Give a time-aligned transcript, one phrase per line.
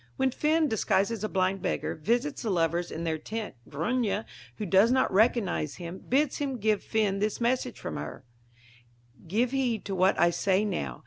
[0.17, 4.65] When Finn, disguised as a blind beggar, visits the lovers in their tent, Grania, who
[4.65, 8.23] does not recognize him, bids him give Finn this message from her:
[9.27, 10.99] Give heed to what I say now.